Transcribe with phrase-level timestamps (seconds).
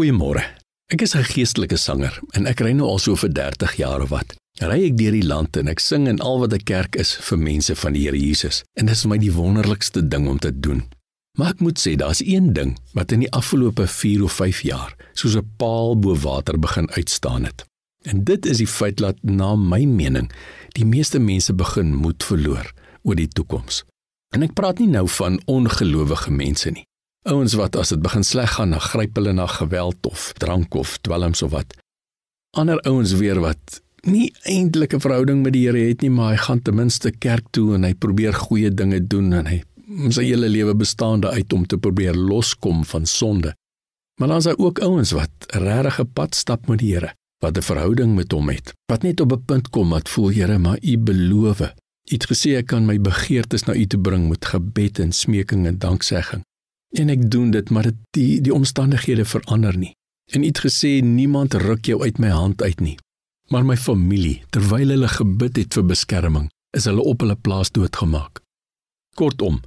[0.00, 0.40] Goeiemôre.
[0.88, 4.08] Ek is 'n geestelike sanger en ek ry nou al so vir 30 jaar of
[4.08, 4.32] wat.
[4.58, 7.38] Ry ek deur die land en ek sing in al wat 'n kerk is vir
[7.38, 8.64] mense van die Here Jesus.
[8.80, 10.88] En dit is my die wonderlikste ding om te doen.
[11.38, 14.96] Maar ek moet sê daar's een ding wat in die afgelope 4 of 5 jaar
[15.12, 17.64] soos 'n paal bo water begin uitstaan het.
[18.02, 20.32] En dit is die feit dat na my mening
[20.72, 22.72] die meeste mense begin moed verloor
[23.02, 23.84] oor die toekoms.
[24.34, 26.86] En ek praat nie nou van ongelowige mense nie.
[27.28, 30.96] Ouens wat as dit begin sleg gaan, dan gryp hulle na geweld of drank of
[31.04, 31.76] dwelms of wat.
[32.56, 36.36] Ander ouens weer wat nie eintlik 'n verhouding met die Here het nie, maar hy
[36.36, 39.62] gaan ten minste kerk toe en hy probeer goeie dinge doen en hy
[40.08, 43.54] sy hele lewe bestaande uit om te probeer loskom van sonde.
[44.20, 47.56] Maar dan is daar ook ouens wat regtig 'n pad stap met die Here, wat
[47.56, 48.72] 'n verhouding met hom het.
[48.86, 51.60] Wat net op 'n punt kom wat voel Here, maar u beloof.
[51.60, 51.70] U
[52.04, 55.78] het gesê ek kan my begeertes na u toe bring met gebed en smeking en
[55.78, 56.42] danksegging.
[56.98, 59.92] En ek doen dit, maar dit die die omstandighede verander nie.
[60.34, 62.98] En het gesê niemand ruk jou uit my hand uit nie.
[63.50, 68.42] Maar my familie, terwyl hulle gebid het vir beskerming, is hulle op hulle plaas doodgemaak.
[69.18, 69.58] Kortom,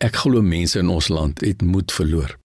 [0.00, 2.36] ek glo mense in ons land het moed verloor.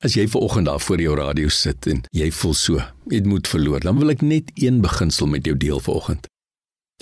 [0.00, 3.50] As jy ver oggend daar voor jou radio sit en jy voel so, het moed
[3.50, 6.30] verloor, dan wil ek net een beginsel met jou deel vanoggend.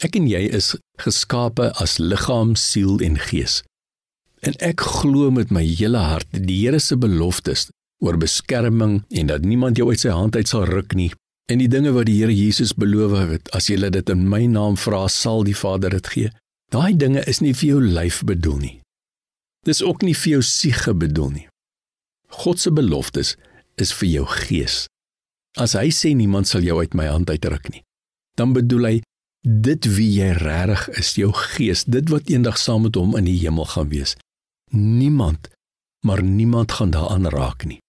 [0.03, 0.73] Ek en jy is
[1.03, 3.61] geskape as liggaam, siel en gees.
[4.47, 7.69] En ek glo met my hele hart die Here se beloftes
[8.05, 11.11] oor beskerming en dat niemand jou uit sy hand uit sal ruk nie.
[11.51, 14.77] En die dinge wat die Here Jesus beloof het, as jy dit in my naam
[14.77, 16.31] vra, sal die Vader dit gee.
[16.71, 18.77] Daai dinge is nie vir jou lyf bedoel nie.
[19.65, 21.47] Dis ook nie vir jou siege bedoel nie.
[22.29, 23.35] God se beloftes
[23.81, 24.87] is vir jou gees.
[25.59, 27.83] As hy sê niemand sal jou uit my hand uitruk nie,
[28.37, 28.97] dan bedoel hy
[29.43, 33.39] dit wie jy regtig is, jou gees, dit wat eendag saam met hom in die
[33.41, 34.15] hemel gaan wees.
[34.71, 35.49] Niemand,
[36.07, 37.81] maar niemand gaan daaraan raak nie,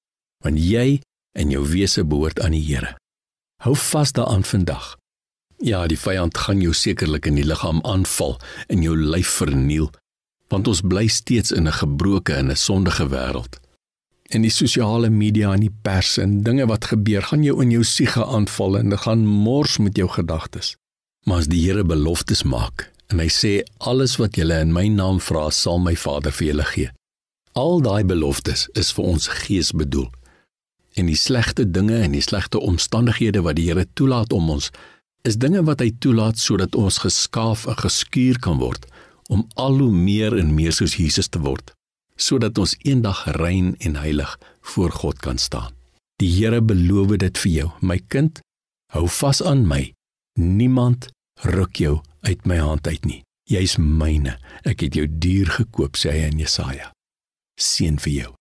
[0.43, 1.01] want jy
[1.37, 2.95] en jou wese behoort aan die Here.
[3.63, 4.95] Hou vas daaraan vandag.
[5.59, 8.37] Ja, die vyand gaan jou sekerlik in die liggaam aanval
[8.71, 9.89] en jou lyf verniel,
[10.47, 13.59] want ons bly steeds in 'n gebroke en 'n sondige wêreld.
[14.29, 17.83] En die sosiale media en die pers en dinge wat gebeur, gaan jou in jou
[17.83, 20.75] siege aanval en dit gaan mors met jou gedagtes.
[21.25, 23.53] Maar as die Here beloftes maak, en hy sê
[23.91, 26.91] alles wat julle in my naam vra sal my Vader vir julle gee.
[27.57, 30.07] Al daai beloftes is vir ons gees bedoel.
[30.97, 34.69] En die slegte dinge en die slegte omstandighede wat die Here toelaat om ons
[35.27, 38.85] is dinge wat hy toelaat sodat ons geskaaf en geskuur kan word
[39.29, 41.73] om al hoe meer en meer soos Jesus te word
[42.19, 44.31] sodat ons eendag rein en heilig
[44.73, 45.71] voor God kan staan.
[46.19, 48.41] Die Here beloof dit vir jou, my kind,
[48.91, 49.85] hou vas aan my.
[50.35, 51.07] Niemand
[51.43, 53.21] ruk jou uit my hand uit nie.
[53.49, 54.37] Jy's myne.
[54.67, 56.91] Ek het jou duur gekoop, sê hy in Jesaja.
[57.59, 58.33] Seën vir jou.